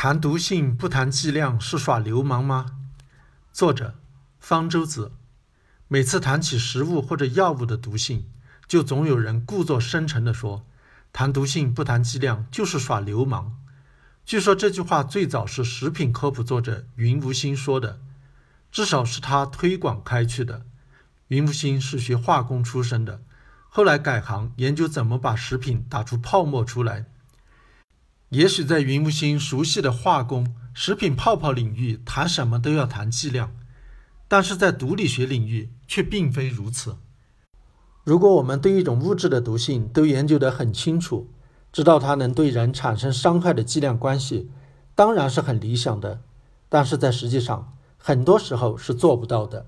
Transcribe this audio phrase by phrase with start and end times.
[0.00, 2.76] 谈毒性不谈剂量是耍流氓吗？
[3.52, 3.96] 作者：
[4.38, 5.10] 方舟子。
[5.88, 8.28] 每次谈起食物或者药物的毒性，
[8.68, 10.64] 就总有人故作深沉地说
[11.12, 13.58] ：“谈毒性不谈剂量就是耍流氓。”
[14.24, 17.98] 据说这句话最早是食品科普作者云无心说的，
[18.70, 20.64] 至少是他推广开去的。
[21.26, 23.20] 云无心是学化工出身的，
[23.68, 27.06] 后来改行研究怎么把食品打出泡沫出来。
[28.30, 33.52] 也许在云无心熟悉的化工、食品泡泡领域，谈什么都要谈剂量，
[34.28, 36.98] 但是在毒理学领域却并非如此。
[38.04, 41.30] 如果我们对一种物质的毒性都研究得很清楚，
[41.72, 44.50] 知道它能对人产生伤害的剂量关系，
[44.94, 46.20] 当然是很理想的。
[46.68, 49.66] 但是在实际上，很多时候是做不到的。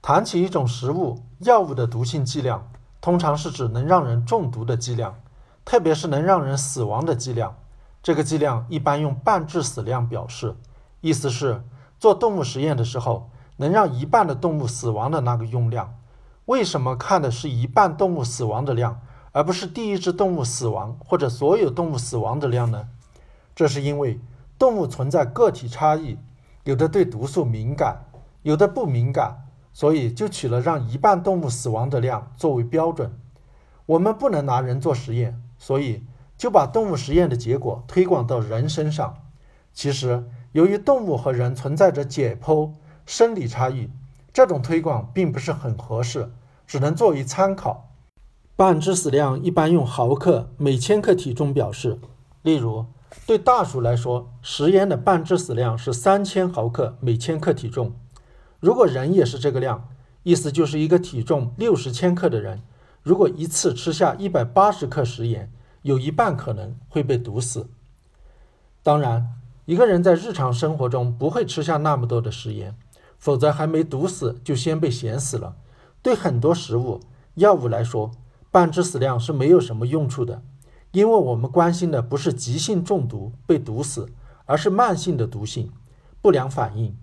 [0.00, 5.20] 谈起一种食物、药物的毒性剂量，通常是指能让人中毒的剂量。
[5.64, 7.56] 特别是能让人死亡的剂量，
[8.02, 10.56] 这个剂量一般用半致死量表示，
[11.00, 11.62] 意思是
[11.98, 15.94] 做动物实验的时候能让一半的动物死亡的那个用量。
[16.46, 22.88] 为什么看的是一半动物死亡的量，而不是第一只动物死亡或者所有动物死亡的量呢？
[23.54, 24.20] 这是因为
[24.58, 26.18] 动物存在个体差异，
[26.64, 28.04] 有的对毒素敏感，
[28.42, 33.16] 有的不敏感，所以就取了让一半动物死亡的量作为标准。
[33.86, 35.41] 我们不能拿人做实验。
[35.62, 36.02] 所以
[36.36, 39.16] 就把动物实验的结果推广到人身上。
[39.72, 42.72] 其实，由于动物和人存在着解剖
[43.06, 43.88] 生理差异，
[44.32, 46.32] 这种推广并不是很合适，
[46.66, 47.90] 只能作为参考。
[48.56, 52.00] 半致死量一般用毫克每千克体重表示。
[52.42, 52.86] 例如，
[53.24, 57.92] 对大鼠来说，食盐的半致死量是三千毫克每千克体重。
[58.58, 59.88] 如果人也是这个量，
[60.24, 62.62] 意思就是一个体重六十千克的人。
[63.02, 67.68] 如果一次吃下一百八十克食盐，有一半可能会被毒死。
[68.82, 69.28] 当然，
[69.64, 72.76] 一个人在日常生活中不会吃下那么多的食盐，
[73.18, 75.56] 否则还没毒死就先被咸死了。
[76.00, 77.00] 对很多食物、
[77.34, 78.12] 药物来说，
[78.50, 80.42] 半致死量是没有什么用处的，
[80.92, 84.08] 因为我们关心的不是急性中毒被毒死，
[84.46, 85.72] 而是慢性的毒性、
[86.20, 86.96] 不良反应。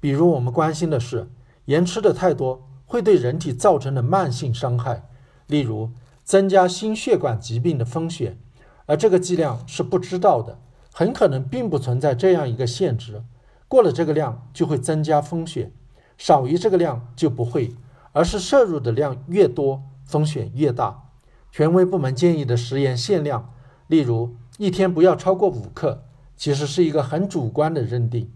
[0.00, 1.30] 比如，我们关心的是
[1.66, 5.08] 盐吃的太多会对人体造成的慢性伤害。
[5.46, 5.90] 例如，
[6.24, 8.38] 增加心血管疾病的风险，
[8.86, 10.58] 而这个剂量是不知道的，
[10.90, 13.22] 很可能并不存在这样一个限值，
[13.68, 15.70] 过了这个量就会增加风险，
[16.16, 17.74] 少于这个量就不会，
[18.12, 21.10] 而是摄入的量越多，风险越大。
[21.52, 23.52] 权威部门建议的食盐限量，
[23.86, 26.04] 例如一天不要超过五克，
[26.36, 28.32] 其实是一个很主观的认定，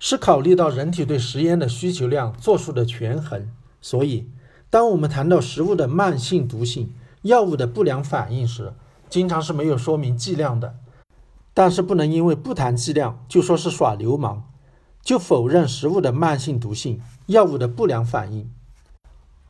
[0.00, 3.48] 是考虑到人体对食盐的需求量做出的权衡，
[3.80, 4.28] 所以。
[4.68, 8.72] 当我们谈到食物的慢性毒性、药物的不良反应时，
[9.08, 10.78] 经常是没有说明剂量的。
[11.54, 14.42] 但是不能因为不谈剂量就说是耍流氓，
[15.02, 18.50] 就否认食物的慢性毒性、药物的不良反应。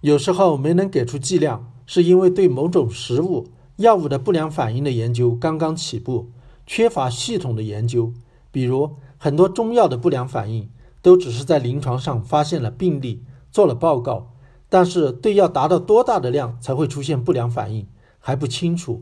[0.03, 6.31] 有时候没能给出剂量，是因为对某种食物、药物的不良反应的研究刚刚起步，
[6.65, 8.13] 缺乏系统的研究。
[8.53, 10.71] 比如很多中药的不良反应，
[11.03, 14.33] 都只是在临床上发现了病例，做了报告。
[14.69, 17.87] 但是对要达到多大的量才会出现不良反应
[18.19, 19.01] 还不清楚，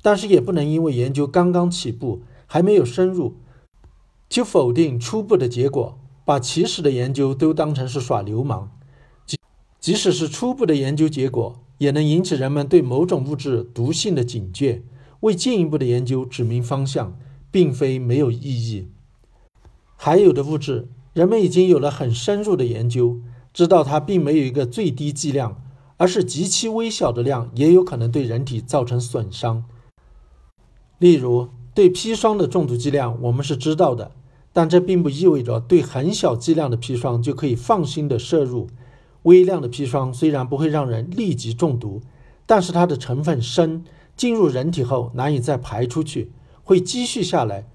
[0.00, 3.34] 但是也不能因为研究刚刚起步还没有深入，
[4.28, 8.70] 就否定初步的结果，把起始的研究都当成是耍流氓。
[9.26, 9.36] 即
[9.80, 14.82] 即使是初步的研究结果，也能引起人们对某种物质毒性的警觉，
[15.20, 17.18] 为进一步的研究指明方向，
[17.50, 18.88] 并非没有意义。
[19.96, 23.20] 还有的物质，人们已经有了很深入的研究。
[23.52, 25.60] 知道它并没有一个最低剂量，
[25.96, 29.64] 而是极其微小的量也有可能对人体造成损伤。
[30.98, 34.12] 例如，对砒霜的中毒剂量我们是知道的，
[34.52, 38.68] 但这并不意味着对很小剂量的砒霜就可以放心的摄入。
[39.22, 42.00] 微量的砒霜虽然不会让人立即中毒，
[42.46, 43.82] 但是它的成分砷
[44.16, 47.66] 进入人体后难以再排出去，会积蓄下来。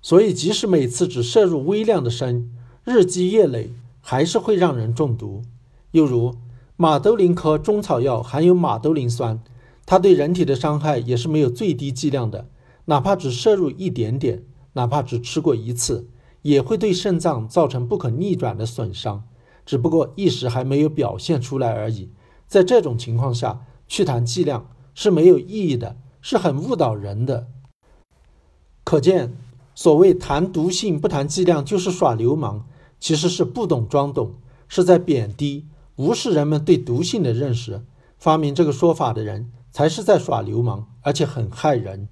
[0.00, 2.48] 所以，即使每次只摄入微量的砷，
[2.84, 3.72] 日积月累。
[4.10, 5.42] 还是会让人中毒。
[5.90, 6.34] 又如
[6.76, 9.42] 马兜铃科中草药含有马兜铃酸，
[9.84, 12.48] 它对人体的伤害也是没有最低剂量的。
[12.86, 16.08] 哪怕只摄入一点点，哪怕只吃过一次，
[16.40, 19.24] 也会对肾脏造成不可逆转的损伤。
[19.66, 22.10] 只不过一时还没有表现出来而已。
[22.46, 27.48] 在这种情况下去谈剂量是没有意义的，是很误导人的。
[28.84, 29.36] 可见，
[29.74, 32.64] 所谓谈毒性不谈剂量，就是耍流氓。
[33.00, 34.34] 其实是不懂装懂，
[34.68, 35.66] 是在贬低、
[35.96, 37.84] 无视人们对毒性的认识。
[38.18, 42.08] 发明这个说法的人才是在耍流氓，而且很害人。